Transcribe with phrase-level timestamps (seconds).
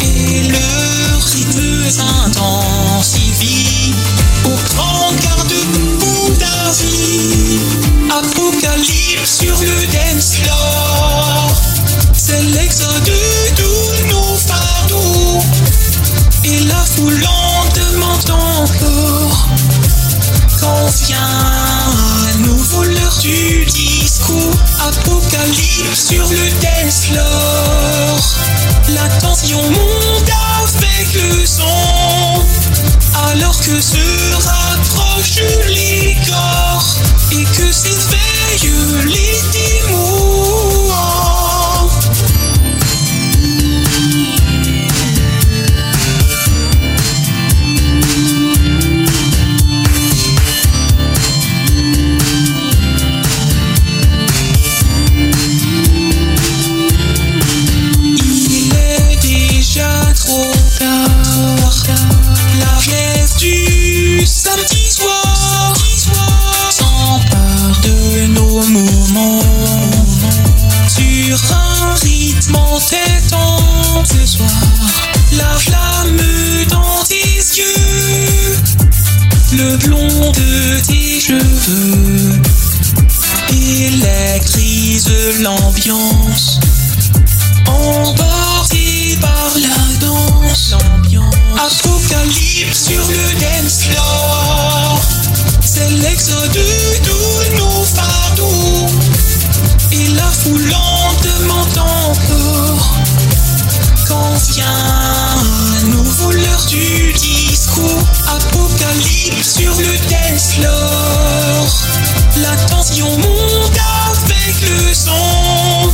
[0.00, 3.94] et leur rythme s'intensifie
[4.44, 5.54] au grand quart de
[8.10, 10.38] Apocalypse sur le dance
[12.12, 15.40] c'est l'exode de tous nos fardeaux
[16.44, 19.48] et la foule en demande encore.
[20.60, 27.10] Quand vient à nouveau l'heure du discours, apocalypse sur le dance.
[28.88, 29.08] La
[72.02, 74.50] rythme entêtant ce soir,
[75.32, 76.20] la flamme
[76.70, 78.56] dans tes yeux,
[79.52, 82.40] le blond de tes cheveux
[83.64, 85.10] électrise
[85.40, 86.60] l'ambiance.
[87.66, 90.74] Emporté par la danse,
[91.56, 95.00] Apocalypse sur le dance floor.
[95.62, 97.23] C'est l'exode fardeaux.
[99.96, 100.74] Et la foule
[101.22, 102.96] demande encore.
[104.08, 107.82] Quand vient un nouveau l'heure du disco.
[108.26, 111.68] Apocalypse sur le dance floor.
[112.38, 113.78] La tension monte
[114.10, 115.92] avec le son.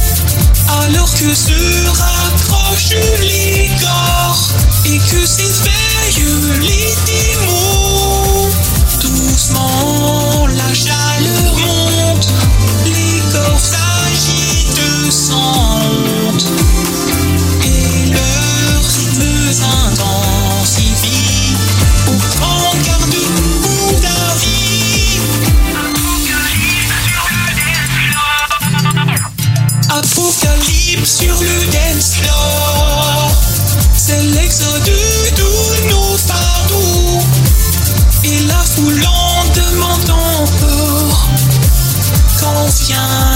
[0.83, 4.49] Alors que se rapprochent les corps
[4.87, 6.94] et que s'éveillent les
[29.91, 33.31] Apocalypse sur le dance floor.
[33.97, 37.21] C'est l'exode de nos fardeaux.
[38.25, 41.28] Et la foule en demande encore.
[42.41, 43.29] Quand vient